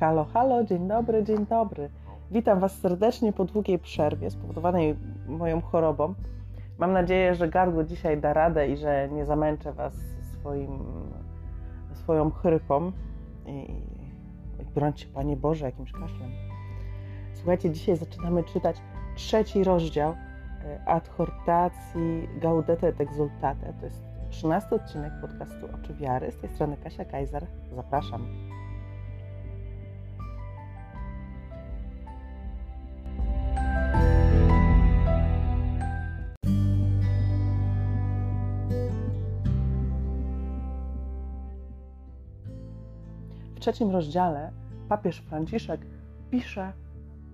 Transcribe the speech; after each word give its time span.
Halo, 0.00 0.24
halo, 0.24 0.64
dzień 0.64 0.88
dobry, 0.88 1.24
dzień 1.24 1.46
dobry. 1.46 1.90
Witam 2.30 2.60
Was 2.60 2.78
serdecznie 2.78 3.32
po 3.32 3.44
długiej 3.44 3.78
przerwie 3.78 4.30
spowodowanej 4.30 4.96
moją 5.26 5.60
chorobą. 5.60 6.14
Mam 6.78 6.92
nadzieję, 6.92 7.34
że 7.34 7.48
gardło 7.48 7.84
dzisiaj 7.84 8.20
da 8.20 8.32
radę 8.32 8.68
i 8.68 8.76
że 8.76 9.08
nie 9.12 9.26
zamęczę 9.26 9.72
Was 9.72 9.94
swoim, 10.22 10.78
swoją 11.92 12.30
chrypą. 12.30 12.92
I, 13.46 13.50
i 14.62 14.64
brońcie, 14.74 15.06
Panie 15.14 15.36
Boże, 15.36 15.64
jakimś 15.64 15.92
kaszlem. 15.92 16.30
Słuchajcie, 17.34 17.70
dzisiaj 17.70 17.96
zaczynamy 17.96 18.44
czytać 18.44 18.76
trzeci 19.16 19.64
rozdział 19.64 20.14
e, 20.64 20.84
adhortacji 20.88 22.28
Gaudete 22.40 22.88
et 22.88 23.00
Exultate. 23.00 23.72
To 23.80 23.84
jest 23.84 24.02
13 24.30 24.70
odcinek 24.70 25.12
podcastu 25.20 25.66
Oczy 25.74 25.94
Wiary. 25.94 26.32
Z 26.32 26.36
tej 26.36 26.50
strony 26.50 26.76
Kasia 26.76 27.04
Kajzer. 27.04 27.46
Zapraszam. 27.72 28.26
Trzecim 43.60 43.90
rozdziale 43.90 44.50
papież 44.88 45.20
Franciszek 45.20 45.80
pisze 46.30 46.72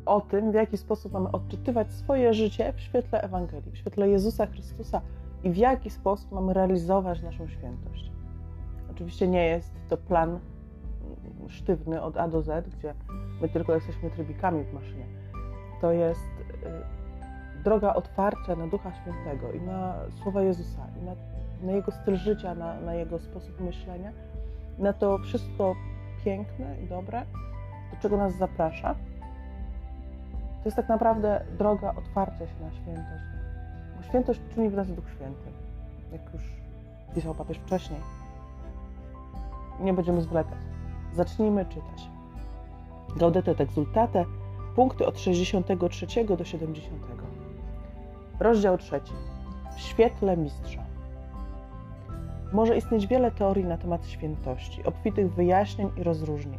o 0.06 0.20
tym, 0.20 0.50
w 0.52 0.54
jaki 0.54 0.76
sposób 0.76 1.12
mamy 1.12 1.32
odczytywać 1.32 1.92
swoje 1.92 2.34
życie 2.34 2.72
w 2.72 2.80
świetle 2.80 3.22
Ewangelii, 3.22 3.72
w 3.72 3.76
świetle 3.76 4.08
Jezusa 4.08 4.46
Chrystusa 4.46 5.00
i 5.44 5.50
w 5.50 5.56
jaki 5.56 5.90
sposób 5.90 6.32
mamy 6.32 6.52
realizować 6.52 7.22
naszą 7.22 7.48
świętość. 7.48 8.10
Oczywiście 8.90 9.28
nie 9.28 9.44
jest 9.44 9.72
to 9.88 9.96
plan 9.96 10.38
sztywny 11.48 12.02
od 12.02 12.16
A 12.16 12.28
do 12.28 12.42
Z, 12.42 12.68
gdzie 12.68 12.94
my 13.42 13.48
tylko 13.48 13.74
jesteśmy 13.74 14.10
trybikami 14.10 14.64
w 14.64 14.72
maszynie. 14.72 15.06
To 15.80 15.92
jest 15.92 16.20
y, 16.20 17.62
droga 17.64 17.94
otwarcia 17.94 18.56
na 18.56 18.66
Ducha 18.66 18.92
Świętego 18.94 19.52
i 19.52 19.60
na 19.60 19.94
słowa 20.22 20.42
Jezusa, 20.42 20.86
i 21.00 21.04
na, 21.04 21.12
na 21.62 21.72
Jego 21.72 21.92
styl 21.92 22.16
życia, 22.16 22.54
na, 22.54 22.80
na 22.80 22.94
Jego 22.94 23.18
sposób 23.18 23.60
myślenia, 23.60 24.12
na 24.78 24.92
to 24.92 25.18
wszystko 25.18 25.74
piękne 26.26 26.76
i 26.84 26.86
dobre, 26.86 27.26
do 27.90 27.96
czego 28.02 28.16
nas 28.16 28.34
zaprasza. 28.34 28.94
To 30.62 30.64
jest 30.64 30.76
tak 30.76 30.88
naprawdę 30.88 31.44
droga 31.58 31.94
otwarcia 31.94 32.46
się 32.46 32.64
na 32.64 32.72
świętość. 32.72 33.24
Bo 33.96 34.02
świętość 34.02 34.40
czyni 34.54 34.70
w 34.70 34.74
nas 34.74 34.92
Duch 34.92 35.10
Święty, 35.10 35.50
jak 36.12 36.32
już 36.32 36.42
pisał 37.14 37.34
papież 37.34 37.58
wcześniej. 37.58 38.00
Nie 39.80 39.92
będziemy 39.92 40.20
zwlekać. 40.20 40.58
Zacznijmy 41.14 41.64
czytać. 41.64 42.08
Gaudete 43.16 43.50
et 43.50 43.60
exultate, 43.60 44.24
punkty 44.76 45.06
od 45.06 45.20
63 45.20 46.24
do 46.24 46.44
70. 46.44 47.02
Rozdział 48.40 48.78
trzeci. 48.78 49.12
W 49.76 49.80
świetle 49.80 50.36
mistrza. 50.36 50.85
Może 52.52 52.76
istnieć 52.76 53.06
wiele 53.06 53.30
teorii 53.30 53.64
na 53.64 53.78
temat 53.78 54.06
świętości, 54.06 54.84
obfitych 54.84 55.34
wyjaśnień 55.34 55.90
i 55.96 56.02
rozróżnień. 56.02 56.58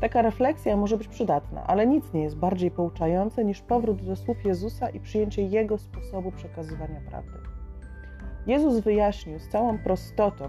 Taka 0.00 0.22
refleksja 0.22 0.76
może 0.76 0.96
być 0.96 1.08
przydatna, 1.08 1.66
ale 1.66 1.86
nic 1.86 2.12
nie 2.12 2.22
jest 2.22 2.36
bardziej 2.36 2.70
pouczające 2.70 3.44
niż 3.44 3.60
powrót 3.60 4.02
do 4.02 4.16
słów 4.16 4.44
Jezusa 4.44 4.88
i 4.88 5.00
przyjęcie 5.00 5.42
Jego 5.42 5.78
sposobu 5.78 6.32
przekazywania 6.32 7.00
prawdy. 7.08 7.38
Jezus 8.46 8.78
wyjaśnił 8.78 9.38
z 9.38 9.48
całą 9.48 9.78
prostotą, 9.78 10.48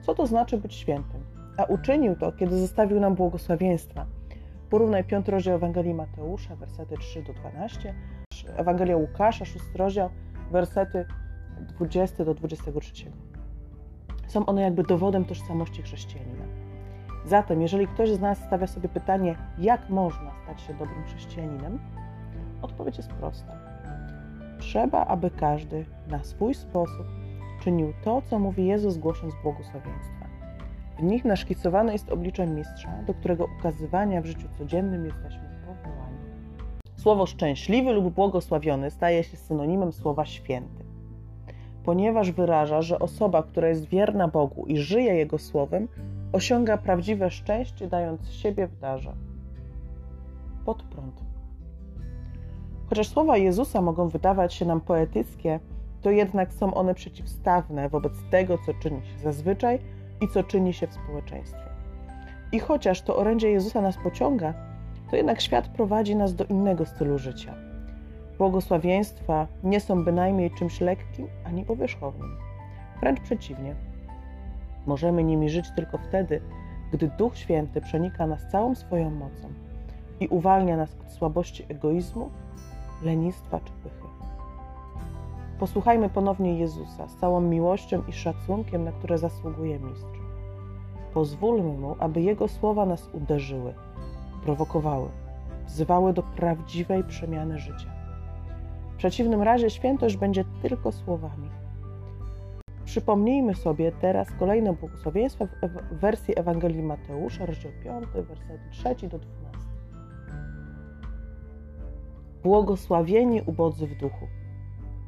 co 0.00 0.14
to 0.14 0.26
znaczy 0.26 0.58
być 0.58 0.74
świętym, 0.74 1.20
a 1.56 1.64
uczynił 1.64 2.16
to, 2.16 2.32
kiedy 2.32 2.58
zostawił 2.58 3.00
nam 3.00 3.14
błogosławieństwa. 3.14 4.06
Porównaj 4.70 5.04
5 5.04 5.28
rozdział 5.28 5.54
Ewangelii 5.54 5.94
Mateusza, 5.94 6.56
wersety 6.56 6.96
3 6.96 7.22
do 7.22 7.34
12, 7.34 7.94
Ewangelia 8.56 8.96
Łukasza, 8.96 9.44
6 9.44 9.64
rozdział, 9.74 10.10
wersety 10.52 11.04
20 11.60 12.24
do 12.24 12.34
23. 12.34 13.12
Są 14.28 14.46
one 14.46 14.62
jakby 14.62 14.82
dowodem 14.82 15.24
tożsamości 15.24 15.82
chrześcijanina. 15.82 16.44
Zatem, 17.24 17.62
jeżeli 17.62 17.86
ktoś 17.86 18.10
z 18.10 18.20
nas 18.20 18.38
stawia 18.38 18.66
sobie 18.66 18.88
pytanie, 18.88 19.36
jak 19.58 19.90
można 19.90 20.30
stać 20.42 20.60
się 20.60 20.74
dobrym 20.74 21.04
chrześcijaninem, 21.04 21.78
odpowiedź 22.62 22.96
jest 22.96 23.12
prosta. 23.12 23.52
Trzeba, 24.58 25.06
aby 25.06 25.30
każdy 25.30 25.84
na 26.08 26.24
swój 26.24 26.54
sposób 26.54 27.06
czynił 27.60 27.92
to, 28.04 28.22
co 28.22 28.38
mówi 28.38 28.66
Jezus, 28.66 28.98
głosząc 28.98 29.34
błogosławieństwa. 29.42 30.26
W 30.98 31.02
nich 31.02 31.24
naszkicowane 31.24 31.92
jest 31.92 32.10
oblicze 32.10 32.46
mistrza, 32.46 33.02
do 33.06 33.14
którego 33.14 33.46
ukazywania 33.58 34.22
w 34.22 34.26
życiu 34.26 34.48
codziennym 34.58 35.04
jesteśmy 35.04 35.48
powołani. 35.66 36.18
Słowo 36.96 37.26
szczęśliwy 37.26 37.92
lub 37.92 38.14
błogosławiony 38.14 38.90
staje 38.90 39.24
się 39.24 39.36
synonimem 39.36 39.92
słowa 39.92 40.26
święty 40.26 40.87
ponieważ 41.88 42.30
wyraża, 42.30 42.82
że 42.82 42.98
osoba, 42.98 43.42
która 43.42 43.68
jest 43.68 43.84
wierna 43.84 44.28
Bogu 44.28 44.66
i 44.66 44.76
żyje 44.76 45.14
Jego 45.14 45.38
słowem, 45.38 45.88
osiąga 46.32 46.76
prawdziwe 46.76 47.30
szczęście, 47.30 47.86
dając 47.88 48.30
siebie 48.30 48.66
w 48.66 48.78
darze. 48.78 49.12
Pod 50.64 50.82
prąd. 50.82 51.20
Chociaż 52.88 53.08
słowa 53.08 53.36
Jezusa 53.36 53.82
mogą 53.82 54.08
wydawać 54.08 54.54
się 54.54 54.64
nam 54.64 54.80
poetyckie, 54.80 55.60
to 56.02 56.10
jednak 56.10 56.52
są 56.52 56.74
one 56.74 56.94
przeciwstawne 56.94 57.88
wobec 57.88 58.12
tego, 58.30 58.58
co 58.66 58.74
czyni 58.74 59.00
się 59.06 59.18
zazwyczaj 59.18 59.78
i 60.20 60.28
co 60.28 60.42
czyni 60.42 60.72
się 60.72 60.86
w 60.86 60.94
społeczeństwie. 60.94 61.68
I 62.52 62.58
chociaż 62.58 63.02
to 63.02 63.16
orędzie 63.16 63.50
Jezusa 63.50 63.80
nas 63.80 63.96
pociąga, 63.96 64.54
to 65.10 65.16
jednak 65.16 65.40
świat 65.40 65.68
prowadzi 65.68 66.16
nas 66.16 66.34
do 66.34 66.44
innego 66.44 66.86
stylu 66.86 67.18
życia 67.18 67.54
Błogosławieństwa 68.38 69.46
nie 69.64 69.80
są 69.80 70.04
bynajmniej 70.04 70.50
czymś 70.50 70.80
lekkim 70.80 71.26
ani 71.44 71.64
powierzchownym. 71.64 72.36
Wręcz 73.00 73.20
przeciwnie. 73.20 73.74
Możemy 74.86 75.24
nimi 75.24 75.50
żyć 75.50 75.66
tylko 75.76 75.98
wtedy, 75.98 76.40
gdy 76.92 77.08
Duch 77.08 77.36
Święty 77.36 77.80
przenika 77.80 78.26
nas 78.26 78.50
całą 78.52 78.74
swoją 78.74 79.10
mocą 79.10 79.48
i 80.20 80.28
uwalnia 80.28 80.76
nas 80.76 80.96
od 81.00 81.12
słabości 81.12 81.64
egoizmu, 81.68 82.30
lenistwa 83.02 83.60
czy 83.60 83.72
pychy. 83.72 84.08
Posłuchajmy 85.58 86.08
ponownie 86.08 86.58
Jezusa 86.58 87.08
z 87.08 87.16
całą 87.16 87.40
miłością 87.40 88.02
i 88.08 88.12
szacunkiem, 88.12 88.84
na 88.84 88.92
które 88.92 89.18
zasługuje 89.18 89.78
Mistrz. 89.78 90.18
Pozwólmy 91.14 91.78
Mu, 91.78 91.96
aby 91.98 92.20
Jego 92.20 92.48
słowa 92.48 92.86
nas 92.86 93.08
uderzyły, 93.12 93.74
prowokowały, 94.42 95.08
wzywały 95.66 96.12
do 96.12 96.22
prawdziwej 96.22 97.04
przemiany 97.04 97.58
życia. 97.58 97.97
W 98.98 99.00
przeciwnym 99.00 99.42
razie 99.42 99.70
świętość 99.70 100.16
będzie 100.16 100.44
tylko 100.62 100.92
słowami. 100.92 101.50
Przypomnijmy 102.84 103.54
sobie 103.54 103.92
teraz 103.92 104.30
kolejne 104.38 104.72
błogosławieństwa 104.72 105.46
w 105.46 105.98
wersji 106.00 106.38
Ewangelii 106.38 106.82
Mateusza, 106.82 107.46
rozdział 107.46 107.72
5, 107.84 108.06
wersety 108.28 108.60
3 108.70 109.08
do 109.08 109.18
12. 109.18 109.28
Błogosławieni 112.42 113.42
ubodzy 113.46 113.86
w 113.86 113.96
duchu, 113.96 114.26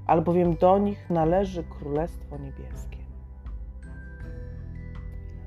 albowiem 0.06 0.56
do 0.56 0.78
nich 0.78 1.10
należy 1.10 1.64
Królestwo 1.64 2.38
Niebieskie. 2.38 2.98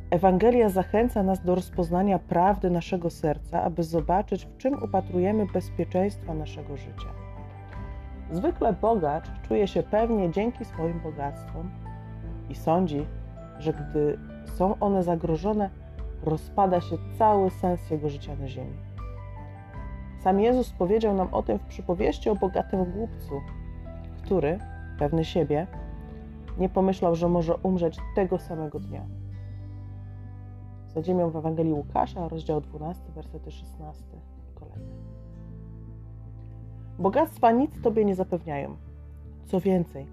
Ewangelia 0.10 0.70
zachęca 0.70 1.24
nas 1.24 1.44
do 1.44 1.56
rozpoznania 1.56 2.20
prawdy 2.20 2.70
naszego 2.70 3.10
serca, 3.10 3.64
aby 3.64 3.84
zobaczyć, 3.84 4.46
w 4.46 4.58
czym 4.58 4.84
upatrujemy 4.84 5.46
bezpieczeństwa 5.46 6.34
naszego 6.34 6.78
życia. 6.78 7.22
Zwykle 8.31 8.73
bogacz 8.73 9.25
czuje 9.47 9.67
się 9.67 9.84
pewnie 9.84 10.31
dzięki 10.31 10.66
swoim 10.66 11.00
bogactwom 11.00 11.69
i 12.50 12.56
sądzi, 12.56 13.06
że 13.59 13.74
gdy 13.74 14.19
są 14.45 14.80
one 14.80 15.03
zagrożone, 15.03 15.69
rozpada 16.24 16.81
się 16.81 16.98
cały 17.18 17.50
sens 17.50 17.89
jego 17.89 18.09
życia 18.09 18.36
na 18.36 18.48
ziemi. 18.48 18.77
Sam 20.24 20.39
Jezus 20.39 20.71
powiedział 20.71 21.15
nam 21.15 21.33
o 21.33 21.44
tym 21.44 21.59
w 21.59 21.65
przypowieści 21.65 22.30
o 22.30 22.36
bogatym 22.36 22.92
głupcu, 22.92 23.42
który, 24.24 24.59
pewny 25.00 25.25
siebie, 25.25 25.68
nie 26.57 26.69
pomyślał, 26.69 27.15
że 27.15 27.30
może 27.30 27.56
umrzeć 27.56 27.98
tego 28.15 28.39
samego 28.39 28.80
dnia. 28.80 29.06
Za 30.88 31.03
ziemią 31.03 31.30
w 31.30 31.36
Ewangelii 31.36 31.74
Łukasza, 31.74 32.27
rozdział 32.27 32.62
12, 32.62 33.03
wersety 33.12 33.51
16 33.51 34.03
i 34.51 34.53
kolejne. 34.53 35.12
Bogactwa 37.00 37.51
nic 37.51 37.81
Tobie 37.81 38.06
nie 38.06 38.16
zapewniają. 38.16 38.75
Co 39.45 39.60
więcej, 39.60 40.06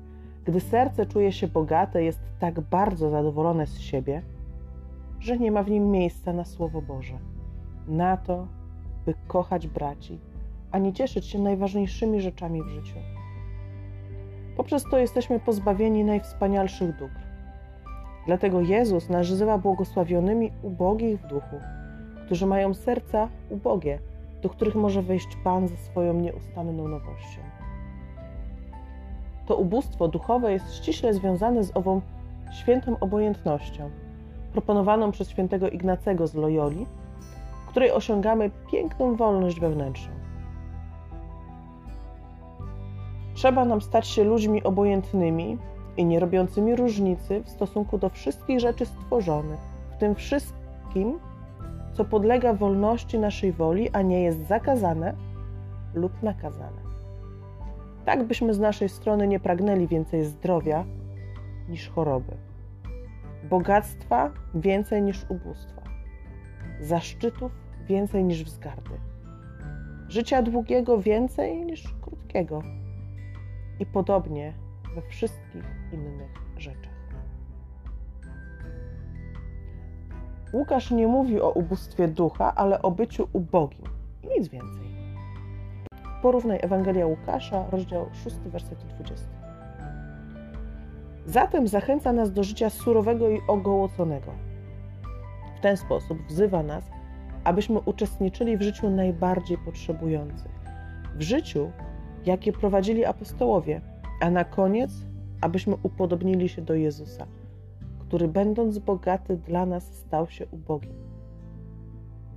gdy 0.44 0.60
serce 0.60 1.06
czuje 1.06 1.32
się 1.32 1.48
bogate, 1.48 2.04
jest 2.04 2.20
tak 2.38 2.60
bardzo 2.60 3.10
zadowolone 3.10 3.66
z 3.66 3.78
siebie, 3.78 4.22
że 5.20 5.38
nie 5.38 5.52
ma 5.52 5.62
w 5.62 5.70
nim 5.70 5.90
miejsca 5.90 6.32
na 6.32 6.44
Słowo 6.44 6.82
Boże, 6.82 7.18
na 7.88 8.16
to, 8.16 8.46
by 9.06 9.14
kochać 9.28 9.66
braci, 9.66 10.18
a 10.70 10.78
nie 10.78 10.92
cieszyć 10.92 11.26
się 11.26 11.38
najważniejszymi 11.38 12.20
rzeczami 12.20 12.62
w 12.62 12.68
życiu. 12.68 12.96
Poprzez 14.56 14.84
to 14.90 14.98
jesteśmy 14.98 15.40
pozbawieni 15.40 16.04
najwspanialszych 16.04 16.96
dóbr. 16.96 17.20
Dlatego 18.26 18.60
Jezus 18.60 19.08
nazywa 19.08 19.58
błogosławionymi 19.58 20.52
ubogich 20.62 21.20
w 21.20 21.26
duchu, 21.26 21.56
którzy 22.26 22.46
mają 22.46 22.74
serca 22.74 23.28
ubogie, 23.50 23.98
do 24.42 24.48
których 24.48 24.74
może 24.74 25.02
wejść 25.02 25.36
Pan 25.44 25.68
ze 25.68 25.76
swoją 25.76 26.14
nieustanną 26.14 26.88
nowością. 26.88 27.40
To 29.46 29.56
ubóstwo 29.56 30.08
duchowe 30.08 30.52
jest 30.52 30.74
ściśle 30.74 31.14
związane 31.14 31.64
z 31.64 31.76
ową 31.76 32.00
świętą 32.52 32.96
obojętnością, 33.00 33.90
proponowaną 34.52 35.10
przez 35.10 35.30
świętego 35.30 35.68
Ignacego 35.68 36.26
z 36.26 36.34
Loyoli, 36.34 36.86
w 37.66 37.70
której 37.70 37.92
osiągamy 37.92 38.50
piękną 38.70 39.16
wolność 39.16 39.60
wewnętrzną. 39.60 40.12
Trzeba 43.34 43.64
nam 43.64 43.80
stać 43.80 44.06
się 44.06 44.24
ludźmi 44.24 44.62
obojętnymi 44.62 45.58
i 45.96 46.04
nie 46.04 46.20
robiącymi 46.20 46.76
różnicy 46.76 47.42
w 47.44 47.48
stosunku 47.48 47.98
do 47.98 48.08
wszystkich 48.08 48.60
rzeczy 48.60 48.86
stworzonych, 48.86 49.60
w 49.90 49.96
tym 49.96 50.14
wszystkim, 50.14 51.18
co 51.92 52.04
podlega 52.04 52.54
wolności 52.54 53.18
naszej 53.18 53.52
woli, 53.52 53.90
a 53.90 54.02
nie 54.02 54.22
jest 54.22 54.46
zakazane 54.46 55.14
lub 55.94 56.22
nakazane. 56.22 56.80
Tak 58.04 58.26
byśmy 58.26 58.54
z 58.54 58.58
naszej 58.58 58.88
strony 58.88 59.28
nie 59.28 59.40
pragnęli 59.40 59.86
więcej 59.86 60.24
zdrowia 60.24 60.84
niż 61.68 61.88
choroby, 61.88 62.36
bogactwa 63.50 64.30
więcej 64.54 65.02
niż 65.02 65.26
ubóstwa, 65.28 65.82
zaszczytów 66.80 67.52
więcej 67.86 68.24
niż 68.24 68.44
wzgardy, 68.44 68.94
życia 70.08 70.42
długiego 70.42 70.98
więcej 70.98 71.66
niż 71.66 71.94
krótkiego 72.00 72.62
i 73.78 73.86
podobnie 73.86 74.52
we 74.94 75.02
wszystkich 75.02 75.64
innych 75.92 76.30
rzeczach. 76.56 76.89
Łukasz 80.52 80.90
nie 80.90 81.06
mówi 81.06 81.40
o 81.40 81.50
ubóstwie 81.50 82.08
ducha, 82.08 82.54
ale 82.54 82.82
o 82.82 82.90
byciu 82.90 83.28
ubogim 83.32 83.84
i 84.22 84.28
nic 84.28 84.48
więcej. 84.48 84.90
Porównaj 86.22 86.58
Ewangelia 86.62 87.06
Łukasza, 87.06 87.64
rozdział 87.70 88.06
6, 88.24 88.36
werset 88.36 88.78
20. 88.78 89.26
Zatem 91.26 91.68
zachęca 91.68 92.12
nas 92.12 92.32
do 92.32 92.44
życia 92.44 92.70
surowego 92.70 93.30
i 93.30 93.40
ogołoconego. 93.48 94.32
W 95.56 95.60
ten 95.60 95.76
sposób 95.76 96.18
wzywa 96.28 96.62
nas, 96.62 96.84
abyśmy 97.44 97.78
uczestniczyli 97.78 98.56
w 98.56 98.62
życiu 98.62 98.90
najbardziej 98.90 99.58
potrzebujących, 99.58 100.50
w 101.16 101.22
życiu, 101.22 101.70
jakie 102.26 102.52
prowadzili 102.52 103.04
apostołowie, 103.04 103.80
a 104.20 104.30
na 104.30 104.44
koniec, 104.44 104.90
abyśmy 105.40 105.76
upodobnili 105.82 106.48
się 106.48 106.62
do 106.62 106.74
Jezusa, 106.74 107.26
który 108.10 108.28
będąc 108.28 108.78
bogaty 108.78 109.36
dla 109.36 109.66
nas 109.66 109.94
stał 109.94 110.30
się 110.30 110.46
ubogi. 110.46 110.88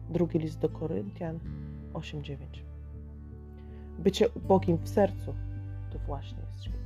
Drugi 0.09 0.39
list 0.39 0.59
do 0.59 0.69
Koryntian 0.69 1.39
8:9. 1.93 2.37
Bycie 3.99 4.29
ubogim 4.29 4.77
w 4.77 4.89
sercu 4.89 5.33
to 5.91 5.99
właśnie 5.99 6.37
jest 6.39 6.63
świętość. 6.63 6.82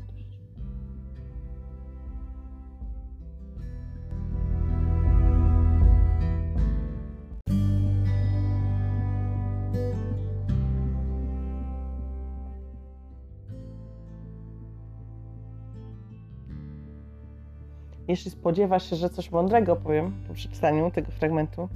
Jeśli 18.07 18.31
spodziewasz 18.31 18.89
się, 18.89 18.95
że 18.95 19.09
coś 19.09 19.31
mądrego 19.31 19.75
powiem 19.75 20.23
po 20.27 20.33
przeczytaniu 20.33 20.91
tego 20.91 21.11
fragmentu, 21.11 21.69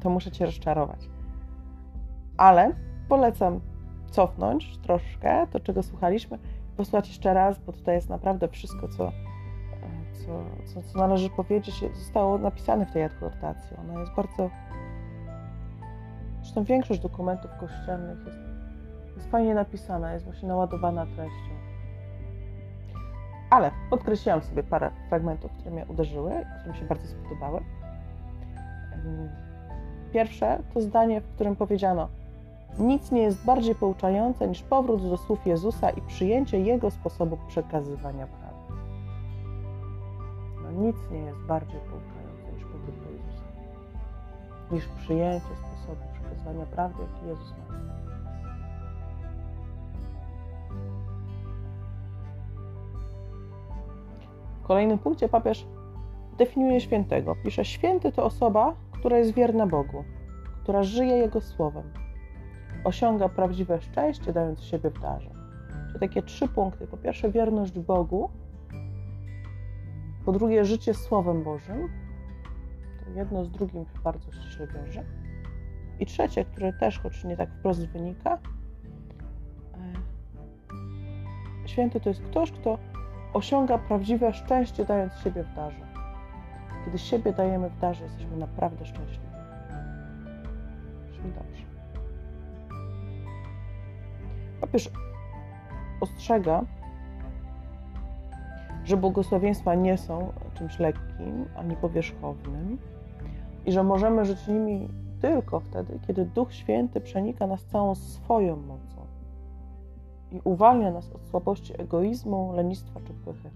to 0.00 0.10
muszę 0.10 0.30
Cię 0.30 0.46
rozczarować. 0.46 1.08
Ale 2.36 2.74
polecam 3.08 3.60
cofnąć 4.10 4.78
troszkę 4.78 5.46
to, 5.46 5.60
czego 5.60 5.82
słuchaliśmy, 5.82 6.38
posłuchać 6.76 7.08
jeszcze 7.08 7.34
raz, 7.34 7.58
bo 7.58 7.72
tutaj 7.72 7.94
jest 7.94 8.08
naprawdę 8.08 8.48
wszystko, 8.48 8.88
co, 8.88 9.12
co, 10.12 10.44
co, 10.64 10.82
co 10.82 10.98
należy 10.98 11.30
powiedzieć, 11.30 11.84
zostało 11.94 12.38
napisane 12.38 12.86
w 12.86 12.92
tej 12.92 13.02
adhortacji. 13.02 13.76
Ona 13.76 14.00
jest 14.00 14.14
bardzo. 14.14 14.50
Zresztą 16.40 16.64
większość 16.64 17.00
dokumentów 17.00 17.50
kościelnych 17.60 18.18
jest, 18.26 18.38
jest 19.16 19.30
fajnie 19.30 19.54
napisana, 19.54 20.12
jest 20.12 20.24
właśnie 20.24 20.48
naładowana 20.48 21.06
treścią. 21.06 21.59
Ale 23.50 23.70
podkreśliłam 23.90 24.42
sobie 24.42 24.62
parę 24.62 24.90
fragmentów, 25.08 25.52
które 25.52 25.70
mnie 25.70 25.86
uderzyły, 25.88 26.30
które 26.60 26.72
mi 26.72 26.78
się 26.78 26.84
bardzo 26.84 27.06
spodobały. 27.06 27.60
Pierwsze 30.12 30.62
to 30.74 30.80
zdanie, 30.80 31.20
w 31.20 31.34
którym 31.34 31.56
powiedziano: 31.56 32.08
Nic 32.78 33.10
nie 33.12 33.22
jest 33.22 33.44
bardziej 33.44 33.74
pouczające 33.74 34.48
niż 34.48 34.62
powrót 34.62 35.02
do 35.02 35.16
słów 35.16 35.46
Jezusa 35.46 35.90
i 35.90 36.00
przyjęcie 36.00 36.60
Jego 36.60 36.90
sposobu 36.90 37.38
przekazywania 37.48 38.26
prawdy. 38.26 38.74
No, 40.62 40.70
nic 40.70 40.96
nie 41.12 41.18
jest 41.18 41.38
bardziej 41.38 41.80
pouczające 41.80 42.52
niż 42.54 42.64
powrót 42.64 42.98
do 43.04 43.10
Jezusa, 43.10 43.44
niż 44.70 44.86
przyjęcie 44.86 45.46
sposobu 45.46 46.02
przekazywania 46.12 46.66
prawdy, 46.66 47.02
jaki 47.02 47.26
Jezus 47.26 47.50
ma. 47.50 47.89
Kolejnym 54.70 54.98
punkcie 54.98 55.28
papież 55.28 55.66
definiuje 56.38 56.80
świętego. 56.80 57.36
Pisze: 57.44 57.64
Święty 57.64 58.12
to 58.12 58.24
osoba, 58.24 58.74
która 58.92 59.18
jest 59.18 59.34
wierna 59.34 59.66
Bogu, 59.66 60.04
która 60.62 60.82
żyje 60.82 61.16
Jego 61.16 61.40
słowem, 61.40 61.84
osiąga 62.84 63.28
prawdziwe 63.28 63.80
szczęście, 63.80 64.32
dając 64.32 64.62
siebie 64.62 64.90
w 64.90 65.00
darze. 65.00 65.30
Czyli 65.86 66.00
takie 66.00 66.22
trzy 66.22 66.48
punkty. 66.48 66.86
Po 66.86 66.96
pierwsze, 66.96 67.30
wierność 67.30 67.78
Bogu, 67.78 68.30
po 70.24 70.32
drugie, 70.32 70.64
życie 70.64 70.94
Słowem 70.94 71.42
Bożym. 71.42 71.88
To 73.04 73.10
jedno 73.10 73.44
z 73.44 73.50
drugim 73.50 73.84
bardzo 74.04 74.32
ściśle 74.32 74.66
wiąże. 74.66 75.04
I 76.00 76.06
trzecie, 76.06 76.44
które 76.44 76.72
też, 76.72 76.98
choć 76.98 77.24
nie 77.24 77.36
tak 77.36 77.50
wprost 77.50 77.86
wynika, 77.86 78.38
święty 81.66 82.00
to 82.00 82.08
jest 82.08 82.22
ktoś, 82.22 82.52
kto 82.52 82.78
osiąga 83.32 83.78
prawdziwe 83.78 84.32
szczęście, 84.32 84.84
dając 84.84 85.14
siebie 85.14 85.42
w 85.42 85.54
darze. 85.54 85.86
Kiedy 86.84 86.98
siebie 86.98 87.32
dajemy 87.32 87.70
w 87.70 87.80
darze, 87.80 88.04
jesteśmy 88.04 88.36
naprawdę 88.36 88.86
szczęśliwi. 88.86 89.26
Czyli 91.12 91.32
dobrze. 91.32 91.62
Papież 94.60 94.90
ostrzega, 96.00 96.64
że 98.84 98.96
błogosławieństwa 98.96 99.74
nie 99.74 99.98
są 99.98 100.32
czymś 100.54 100.78
lekkim 100.78 101.44
ani 101.56 101.76
powierzchownym 101.76 102.78
i 103.66 103.72
że 103.72 103.82
możemy 103.82 104.24
żyć 104.24 104.48
nimi 104.48 104.88
tylko 105.20 105.60
wtedy, 105.60 105.98
kiedy 106.06 106.24
Duch 106.24 106.54
Święty 106.54 107.00
przenika 107.00 107.46
nas 107.46 107.64
całą 107.64 107.94
swoją 107.94 108.56
mocą 108.56 108.99
i 110.32 110.40
uwalnia 110.44 110.90
nas 110.90 111.10
od 111.10 111.26
słabości 111.26 111.80
egoizmu, 111.80 112.52
lenistwa 112.52 113.00
czy 113.00 113.12
pychy. 113.12 113.50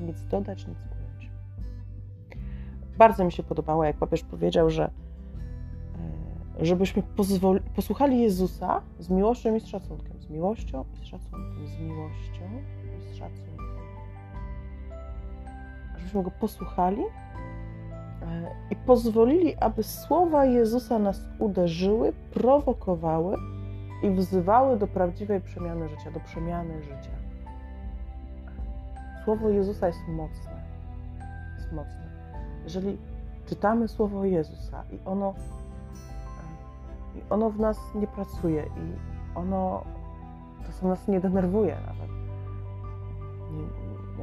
Nic 0.00 0.24
dodać, 0.24 0.66
nic 0.66 0.78
ująć. 0.78 1.30
Bardzo 2.98 3.24
mi 3.24 3.32
się 3.32 3.42
podobało, 3.42 3.84
jak 3.84 3.96
papież 3.96 4.22
powiedział, 4.22 4.70
że 4.70 4.90
e, 6.60 6.64
żebyśmy 6.64 7.02
posłuchali 7.76 8.20
Jezusa 8.20 8.80
z 8.98 9.10
miłością 9.10 9.54
i 9.54 9.60
z 9.60 9.66
szacunkiem. 9.66 10.20
Z 10.20 10.28
miłością 10.30 10.84
i 10.94 10.96
z 10.96 11.04
szacunkiem. 11.04 11.66
Z 11.66 11.78
miłością 11.78 12.44
i 12.98 13.14
z 13.14 13.16
szacunkiem. 13.16 13.54
Żebyśmy 15.96 16.22
go 16.22 16.30
posłuchali 16.30 17.02
i 18.70 18.76
pozwolili, 18.76 19.56
aby 19.56 19.82
słowa 19.82 20.44
Jezusa 20.44 20.98
nas 20.98 21.20
uderzyły, 21.38 22.12
prowokowały 22.34 23.36
i 24.02 24.10
wzywały 24.10 24.78
do 24.78 24.86
prawdziwej 24.86 25.40
przemiany 25.40 25.88
życia, 25.88 26.10
do 26.10 26.20
przemiany 26.20 26.82
życia. 26.82 27.10
Słowo 29.24 29.48
Jezusa 29.48 29.86
jest 29.86 30.08
mocne. 30.08 30.62
Jest 31.56 31.72
mocne. 31.72 32.04
Jeżeli 32.64 32.98
czytamy 33.46 33.88
Słowo 33.88 34.24
Jezusa 34.24 34.84
i 34.92 34.98
ono, 35.04 35.34
i 37.16 37.22
ono 37.30 37.50
w 37.50 37.60
nas 37.60 37.78
nie 37.94 38.06
pracuje 38.06 38.62
i 38.62 38.92
ono 39.38 39.84
czasem 40.66 40.88
nas 40.88 41.08
nie 41.08 41.20
denerwuje 41.20 41.76
nawet, 41.86 42.13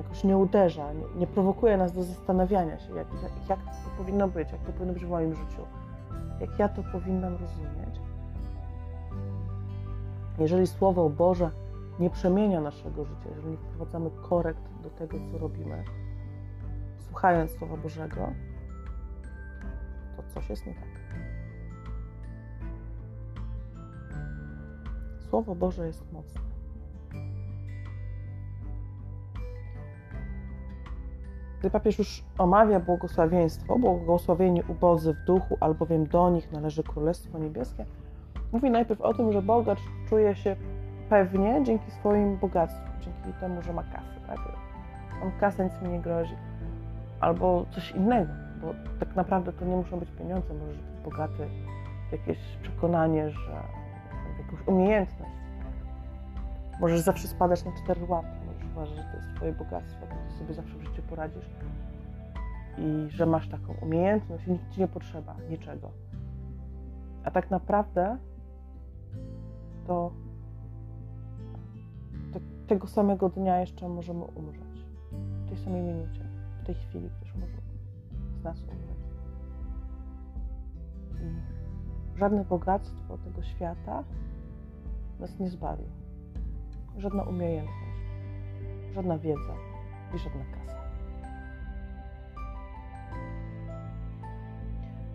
jakoś 0.03 0.23
nie 0.23 0.37
uderza, 0.37 0.93
nie, 0.93 1.19
nie, 1.19 1.27
prowokuje 1.27 1.77
nas 1.77 1.91
do 1.91 2.03
zastanawiania 2.03 2.79
się, 2.79 2.95
jak, 2.95 3.07
jak, 3.49 3.59
to 3.59 3.89
powinno 3.97 4.27
być, 4.27 4.51
jak 4.51 4.61
to 4.61 4.71
powinno 4.71 4.93
być 4.93 5.05
w 5.05 5.09
moim 5.09 5.35
życiu, 5.35 5.61
jak 6.39 6.59
ja 6.59 6.69
to 6.69 6.83
powinnam 6.91 7.33
rozumieć. 7.33 8.01
Jeżeli 10.39 10.67
Słowo 10.67 11.09
Boże 11.09 11.51
nie 11.99 12.09
przemienia 12.09 12.61
naszego 12.61 13.05
życia, 13.05 13.29
jeżeli 13.29 13.51
nie 13.51 13.57
wprowadzamy 13.57 14.09
korekt 14.29 14.61
do 14.83 14.89
tego, 14.89 15.17
co 15.31 15.37
robimy, 15.37 15.83
słuchając 17.07 17.51
Słowa 17.51 17.77
Bożego, 17.77 18.33
coś 20.33 20.49
jest 20.49 20.65
nie 20.65 20.73
tak. 20.73 21.01
Słowo 25.29 25.55
Boże 25.55 25.87
jest 25.87 26.11
mocne. 26.11 26.50
Gdy 31.61 31.69
papież 31.69 31.99
już 31.99 32.23
omawia 32.37 32.79
błogosławieństwo, 32.79 33.79
błogosławieni 33.79 34.63
ubodzy 34.67 35.13
w 35.13 35.25
duchu, 35.25 35.57
albowiem 35.59 36.07
do 36.07 36.29
nich 36.29 36.51
należy 36.51 36.83
Królestwo 36.83 37.37
Niebieskie, 37.37 37.85
mówi 38.51 38.71
najpierw 38.71 39.01
o 39.01 39.13
tym, 39.13 39.31
że 39.31 39.41
bogacz 39.41 39.79
czuje 40.09 40.35
się 40.35 40.55
pewnie 41.09 41.63
dzięki 41.63 41.91
swoim 41.91 42.37
bogactwom, 42.37 42.89
dzięki 43.01 43.39
temu, 43.39 43.61
że 43.61 43.73
ma 43.73 43.83
kasę. 43.83 44.19
Tak? 44.27 44.39
Kasę, 45.39 45.63
nic 45.63 45.81
mi 45.81 45.89
nie 45.89 45.99
grozi. 45.99 46.35
Albo 47.19 47.65
coś 47.71 47.91
innego, 47.91 48.33
bo 48.61 48.73
tak 48.99 49.15
naprawdę 49.15 49.53
to 49.53 49.65
nie 49.65 49.75
muszą 49.75 49.99
być 49.99 50.11
pieniądze, 50.11 50.53
możesz 50.53 50.77
być 50.77 51.03
bogaty 51.03 51.47
jakieś 52.11 52.37
przekonanie, 52.61 53.29
że 53.29 53.63
jakąś 54.39 54.67
umiejętność. 54.67 55.31
Możesz 56.79 56.99
zawsze 56.99 57.27
spadać 57.27 57.65
na 57.65 57.71
cztery 57.71 58.01
łapy, 58.07 58.27
uważać, 58.81 58.97
że 58.97 59.11
to 59.11 59.17
jest 59.17 59.35
twoje 59.35 59.53
bogactwo, 59.53 60.05
bo 60.07 60.29
ty 60.29 60.37
sobie 60.37 60.53
zawsze 60.53 60.77
w 60.77 60.81
życiu 60.81 61.01
poradzisz 61.09 61.49
i 62.77 63.09
że 63.09 63.25
masz 63.25 63.49
taką 63.49 63.73
umiejętność 63.81 64.47
nikt 64.47 64.69
ci 64.69 64.79
nie 64.79 64.87
potrzeba 64.87 65.35
niczego. 65.49 65.91
A 67.23 67.31
tak 67.31 67.51
naprawdę 67.51 68.17
to, 69.87 70.11
to 72.33 72.39
tego 72.67 72.87
samego 72.87 73.29
dnia 73.29 73.59
jeszcze 73.59 73.89
możemy 73.89 74.23
umrzeć. 74.23 74.85
W 75.45 75.49
tej 75.49 75.57
samej 75.57 75.81
minucie, 75.81 76.23
w 76.63 76.65
tej 76.65 76.75
chwili 76.75 77.09
ktoś 77.09 77.35
może 77.35 77.57
z 78.39 78.43
nas 78.43 78.63
umrzeć. 78.63 79.01
I 82.15 82.19
żadne 82.19 82.45
bogactwo 82.45 83.17
tego 83.17 83.43
świata 83.43 84.03
nas 85.19 85.39
nie 85.39 85.49
zbawi. 85.49 85.83
Żadna 86.97 87.23
umiejętność, 87.23 87.90
żadna 88.93 89.17
wiedza 89.17 89.53
i 90.15 90.17
żadna 90.17 90.41
kasa. 90.51 90.77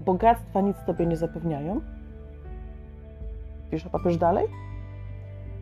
Bogactwa 0.05 0.61
nic 0.61 0.77
tobie 0.87 1.07
nie 1.07 1.17
zapewniają. 1.17 1.81
Pisze 3.71 3.91
papież 3.91 4.17
dalej 4.17 4.47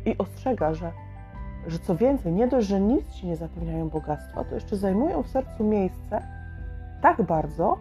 i 0.05 0.19
ostrzega, 0.19 0.75
że, 0.75 0.93
że 1.67 1.79
co 1.79 1.97
więcej, 1.97 2.33
nie 2.33 2.49
dość, 2.49 2.69
że 2.69 2.81
nic 2.81 3.11
ci 3.13 3.27
nie 3.27 3.37
zapewniają 3.37 3.89
bogactwa, 3.89 4.45
to 4.45 4.55
jeszcze 4.55 4.77
zajmują 4.77 5.23
w 5.23 5.29
sercu 5.29 5.65
miejsce 5.65 6.23
tak 7.03 7.23
bardzo, 7.23 7.79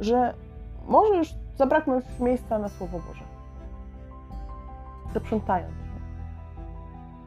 że 0.00 0.34
może 0.88 1.16
już 1.16 1.34
zabraknąć 1.56 2.04
miejsca 2.20 2.58
na 2.58 2.68
Słowo 2.68 2.98
Boże. 3.08 3.24
Zaprzątają 5.14 5.66
cię. 5.66 6.00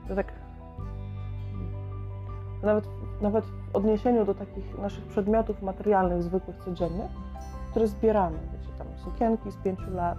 To 0.07 0.15
tak. 0.15 0.48
Nawet, 2.63 2.87
nawet 3.21 3.45
w 3.45 3.75
odniesieniu 3.75 4.25
do 4.25 4.35
takich 4.35 4.77
naszych 4.77 5.05
przedmiotów 5.05 5.61
materialnych, 5.61 6.23
zwykłych, 6.23 6.57
codziennych, 6.57 7.11
które 7.71 7.87
zbieramy. 7.87 8.37
Wiecie, 8.53 8.73
tam 8.77 8.87
sukienki 8.97 9.51
z 9.51 9.55
pięciu 9.55 9.93
lat, 9.93 10.17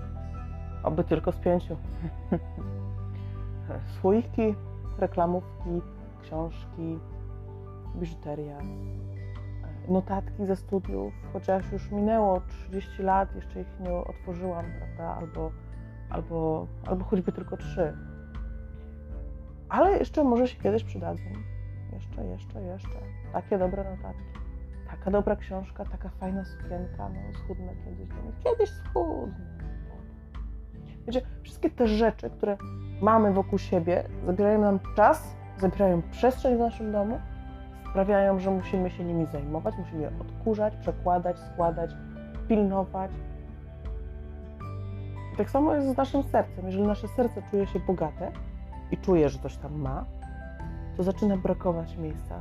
oby 0.82 1.04
tylko 1.04 1.32
z 1.32 1.36
pięciu. 1.36 1.76
Słoiki, 4.00 4.54
reklamówki, 4.98 5.80
książki, 6.22 6.98
biżuteria, 7.96 8.58
notatki 9.88 10.46
ze 10.46 10.56
studiów, 10.56 11.12
chociaż 11.32 11.72
już 11.72 11.90
minęło 11.90 12.40
30 12.48 13.02
lat, 13.02 13.34
jeszcze 13.34 13.60
ich 13.60 13.80
nie 13.80 13.92
otworzyłam, 13.92 14.64
prawda? 14.78 15.16
Albo, 15.20 15.50
albo, 16.10 16.66
albo 16.86 17.04
choćby 17.04 17.32
tylko 17.32 17.56
trzy. 17.56 17.96
Ale 19.68 19.98
jeszcze 19.98 20.24
może 20.24 20.48
się 20.48 20.62
kiedyś 20.62 20.84
przydadzą. 20.84 21.22
Jeszcze, 22.00 22.24
jeszcze, 22.24 22.62
jeszcze. 22.62 22.98
Takie 23.32 23.58
dobre 23.58 23.84
notatki. 23.84 24.40
Taka 24.90 25.10
dobra 25.10 25.36
książka, 25.36 25.84
taka 25.84 26.08
fajna 26.08 26.44
sukienka. 26.44 27.08
No, 27.08 27.38
schudnę 27.38 27.72
kiedyś. 27.84 28.08
Kiedyś 28.44 28.70
schudnę. 28.70 29.60
Wiecie, 31.06 31.22
wszystkie 31.42 31.70
te 31.70 31.86
rzeczy, 31.86 32.30
które 32.30 32.56
mamy 33.00 33.32
wokół 33.32 33.58
siebie, 33.58 34.04
zabierają 34.26 34.60
nam 34.60 34.80
czas, 34.96 35.36
zabierają 35.58 36.02
przestrzeń 36.02 36.56
w 36.56 36.58
naszym 36.58 36.92
domu, 36.92 37.20
sprawiają, 37.90 38.38
że 38.38 38.50
musimy 38.50 38.90
się 38.90 39.04
nimi 39.04 39.26
zajmować, 39.26 39.74
musimy 39.78 40.02
je 40.02 40.10
odkurzać, 40.20 40.76
przekładać, 40.76 41.38
składać, 41.38 41.90
pilnować. 42.48 43.10
I 45.34 45.36
tak 45.36 45.50
samo 45.50 45.74
jest 45.74 45.88
z 45.88 45.96
naszym 45.96 46.22
sercem. 46.22 46.66
Jeżeli 46.66 46.86
nasze 46.86 47.08
serce 47.08 47.42
czuje 47.50 47.66
się 47.66 47.80
bogate 47.80 48.32
i 48.90 48.96
czuje, 48.98 49.28
że 49.28 49.38
coś 49.38 49.56
tam 49.56 49.80
ma, 49.80 50.04
to 51.00 51.04
zaczyna 51.04 51.36
brakować 51.36 51.96
miejsca, 51.96 52.40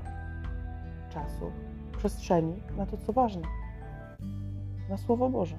czasu, 1.10 1.52
przestrzeni 1.98 2.54
na 2.78 2.86
to, 2.86 2.98
co 2.98 3.14
ważne, 3.14 3.42
na 4.90 4.98
Słowo 4.98 5.30
Boże. 5.30 5.56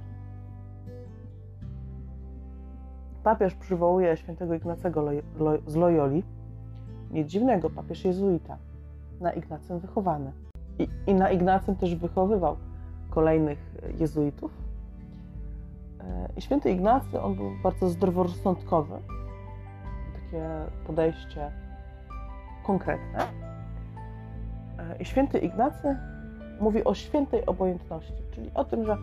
Papież 3.24 3.54
przywołuje 3.54 4.16
świętego 4.16 4.54
Ignacego 4.54 5.06
z 5.66 5.76
Loyoli, 5.76 6.22
nie 7.10 7.24
dziwnego, 7.24 7.70
papież 7.70 8.04
jezuita, 8.04 8.56
na 9.20 9.32
Ignacym 9.32 9.78
wychowany. 9.78 10.32
I, 10.78 10.88
I, 11.06 11.14
na 11.14 11.30
Ignacym 11.30 11.76
też 11.76 11.94
wychowywał 11.94 12.56
kolejnych 13.10 13.58
jezuitów. 13.98 14.52
E, 16.00 16.28
I 16.36 16.40
święty 16.40 16.70
Ignacy, 16.70 17.20
on 17.20 17.34
był 17.34 17.50
bardzo 17.62 17.88
zdroworozsądkowy, 17.88 18.94
takie 20.14 20.48
podejście 20.86 21.69
konkretne. 22.70 23.18
E, 24.78 24.96
I 25.00 25.04
święty 25.04 25.38
Ignacy 25.38 25.96
mówi 26.60 26.84
o 26.84 26.94
świętej 26.94 27.46
obojętności, 27.46 28.22
czyli 28.34 28.50
o 28.54 28.64
tym, 28.64 28.86
że 28.86 28.96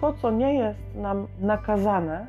to, 0.00 0.12
co 0.12 0.30
nie 0.30 0.54
jest 0.54 0.80
nam 0.94 1.26
nakazane 1.40 2.26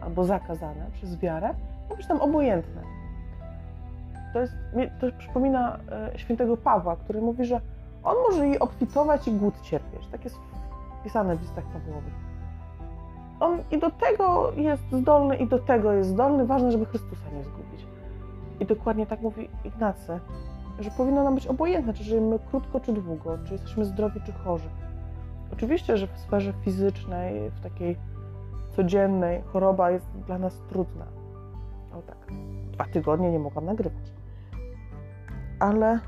albo 0.00 0.24
zakazane 0.24 0.86
przez 0.92 1.18
wiarę, 1.18 1.54
ma 1.90 1.96
być 1.96 2.08
nam 2.08 2.20
obojętne. 2.20 2.82
To, 4.32 4.40
jest, 4.40 4.54
to 5.00 5.06
przypomina 5.18 5.78
e, 6.14 6.18
świętego 6.18 6.56
Pawła, 6.56 6.96
który 6.96 7.20
mówi, 7.20 7.44
że 7.44 7.60
on 8.04 8.16
może 8.30 8.48
i 8.48 8.58
obfitować 8.58 9.28
i 9.28 9.32
głód 9.32 9.54
cierpieć. 9.62 10.06
Tak 10.06 10.24
jest 10.24 10.36
wpisane 11.00 11.36
w 11.36 11.40
listach 11.40 11.64
Pawłowych. 11.64 12.14
On 13.40 13.58
i 13.70 13.78
do 13.78 13.90
tego 13.90 14.52
jest 14.56 14.82
zdolny, 14.92 15.36
i 15.36 15.46
do 15.46 15.58
tego 15.58 15.92
jest 15.92 16.10
zdolny. 16.10 16.46
Ważne, 16.46 16.72
żeby 16.72 16.86
Chrystusa 16.86 17.30
nie 17.36 17.44
zgubić. 17.44 17.93
I 18.60 18.66
dokładnie 18.66 19.06
tak 19.06 19.20
mówi 19.20 19.48
Ignacy, 19.64 20.20
że 20.78 20.90
powinno 20.90 21.24
nam 21.24 21.34
być 21.34 21.46
obojętne, 21.46 21.94
czy 21.94 22.04
żyjemy 22.04 22.38
krótko, 22.50 22.80
czy 22.80 22.92
długo, 22.92 23.38
czy 23.44 23.52
jesteśmy 23.52 23.84
zdrowi, 23.84 24.20
czy 24.26 24.32
chorzy. 24.32 24.68
Oczywiście, 25.52 25.96
że 25.96 26.06
w 26.06 26.18
sferze 26.18 26.52
fizycznej, 26.52 27.50
w 27.50 27.60
takiej 27.60 27.96
codziennej, 28.70 29.42
choroba 29.42 29.90
jest 29.90 30.06
dla 30.26 30.38
nas 30.38 30.62
trudna. 30.68 31.06
O 31.92 32.02
tak, 32.02 32.18
dwa 32.72 32.84
tygodnie 32.84 33.32
nie 33.32 33.38
mogłam 33.38 33.64
nagrywać. 33.64 34.12
Ale 35.60 36.00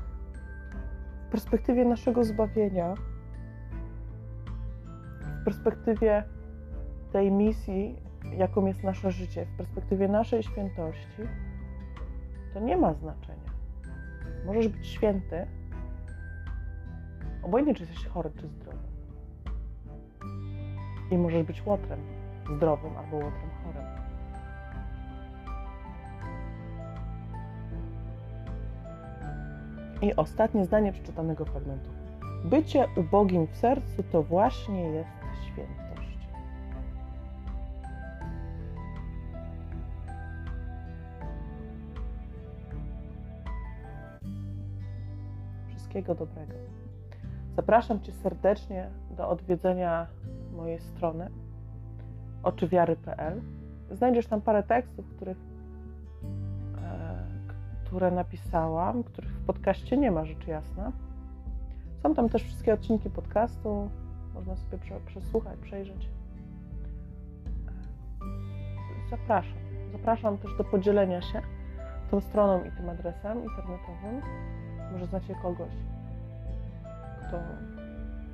w 1.27 1.31
perspektywie 1.31 1.85
naszego 1.85 2.23
zbawienia, 2.23 2.93
w 5.41 5.43
perspektywie 5.43 6.23
tej 7.11 7.31
misji, 7.31 7.95
jaką 8.37 8.65
jest 8.65 8.83
nasze 8.83 9.11
życie, 9.11 9.45
w 9.45 9.57
perspektywie 9.57 10.07
naszej 10.07 10.43
świętości, 10.43 11.21
to 12.57 12.63
nie 12.63 12.77
ma 12.77 12.93
znaczenia. 12.93 13.51
Możesz 14.45 14.67
być 14.67 14.87
święty, 14.87 15.47
obojętnie 17.43 17.75
czy 17.75 17.83
jesteś 17.83 18.05
chory, 18.05 18.31
czy 18.35 18.47
zdrowy. 18.47 18.77
I 21.11 21.17
możesz 21.17 21.43
być 21.43 21.65
łotrem 21.65 21.99
zdrowym 22.55 22.97
albo 22.97 23.15
łotrem 23.15 23.49
chorym. 23.63 23.87
I 30.01 30.15
ostatnie 30.15 30.65
zdanie 30.65 30.91
przeczytanego 30.91 31.45
fragmentu. 31.45 31.89
Bycie 32.45 32.87
ubogim 32.95 33.47
w 33.47 33.55
sercu 33.55 34.03
to 34.11 34.23
właśnie 34.23 34.81
jest 34.81 35.09
świętość. 35.45 35.86
Wszystkiego 45.87 46.15
dobrego. 46.15 46.53
Zapraszam 47.55 48.01
Cię 48.01 48.11
serdecznie 48.11 48.89
do 49.17 49.29
odwiedzenia 49.29 50.07
mojej 50.55 50.79
strony 50.79 51.29
oczywiary.pl. 52.43 53.41
Znajdziesz 53.91 54.27
tam 54.27 54.41
parę 54.41 54.63
tekstów, 54.63 55.05
których, 55.15 55.37
e, 56.83 57.25
które 57.85 58.11
napisałam, 58.11 59.03
których 59.03 59.31
w 59.31 59.45
podcaście 59.45 59.97
nie 59.97 60.11
ma, 60.11 60.25
rzecz 60.25 60.47
jasna. 60.47 60.91
Są 62.03 62.13
tam 62.15 62.29
też 62.29 62.43
wszystkie 62.43 62.73
odcinki 62.73 63.09
podcastu, 63.09 63.89
można 64.33 64.55
sobie 64.55 64.77
przesłuchać, 65.05 65.59
przejrzeć. 65.59 66.09
zapraszam. 69.09 69.57
Zapraszam 69.91 70.37
też 70.37 70.57
do 70.57 70.63
podzielenia 70.63 71.21
się 71.21 71.41
tą 72.11 72.21
stroną 72.21 72.63
i 72.63 72.71
tym 72.71 72.89
adresem 72.89 73.43
internetowym. 73.43 74.21
Może 74.91 75.05
znacie 75.05 75.35
kogoś, 75.35 75.71
kto, 77.27 77.39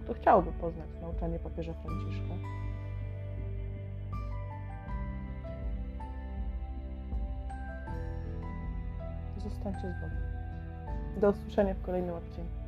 kto 0.04 0.14
chciałby 0.14 0.52
poznać 0.52 0.90
nauczanie 1.02 1.40
papieża 1.40 1.74
Franciszka. 1.74 2.34
Zostańcie 9.38 9.80
z 9.80 10.02
Bogiem. 10.02 10.24
Do 11.22 11.30
usłyszenia 11.30 11.74
w 11.74 11.82
kolejnym 11.82 12.16
odcinku. 12.16 12.63